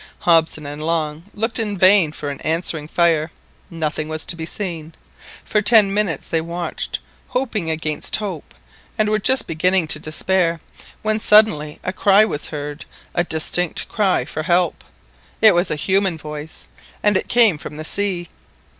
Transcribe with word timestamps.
Hobson 0.21 0.65
and 0.65 0.83
Long 0.83 1.25
looked 1.35 1.59
in 1.59 1.77
vain 1.77 2.11
for 2.11 2.29
an 2.29 2.41
answering 2.41 2.87
fire—nothing 2.87 4.07
was 4.07 4.25
to 4.25 4.35
be 4.35 4.47
seen. 4.47 4.95
For 5.45 5.61
ten 5.61 5.93
minutes 5.93 6.25
they 6.25 6.41
watched, 6.41 6.97
hoping 7.27 7.69
against 7.69 8.15
hope, 8.15 8.55
and 8.97 9.09
were 9.09 9.19
just 9.19 9.45
beginning 9.45 9.85
to 9.89 9.99
despair, 9.99 10.59
when 11.03 11.19
suddenly 11.19 11.79
a 11.83 11.93
cry 11.93 12.25
was 12.25 12.47
heard, 12.47 12.85
a 13.13 13.23
distinct 13.23 13.89
cry 13.89 14.25
for 14.25 14.41
help. 14.41 14.83
It 15.39 15.53
was 15.53 15.69
a 15.69 15.75
human 15.75 16.17
voice, 16.17 16.67
and 17.03 17.15
it 17.15 17.27
came 17.27 17.59
from 17.59 17.77
the 17.77 17.85
sea. 17.85 18.29